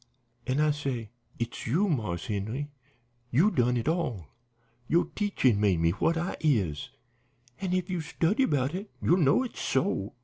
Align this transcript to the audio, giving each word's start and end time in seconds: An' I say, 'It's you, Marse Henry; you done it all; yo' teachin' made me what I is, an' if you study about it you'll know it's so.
An' 0.47 0.59
I 0.59 0.71
say, 0.71 1.11
'It's 1.37 1.67
you, 1.67 1.87
Marse 1.87 2.25
Henry; 2.25 2.71
you 3.29 3.51
done 3.51 3.77
it 3.77 3.87
all; 3.87 4.29
yo' 4.87 5.11
teachin' 5.13 5.59
made 5.59 5.79
me 5.79 5.91
what 5.91 6.17
I 6.17 6.37
is, 6.39 6.89
an' 7.59 7.73
if 7.73 7.87
you 7.87 8.01
study 8.01 8.41
about 8.41 8.73
it 8.73 8.89
you'll 8.99 9.17
know 9.17 9.43
it's 9.43 9.61
so. 9.61 10.15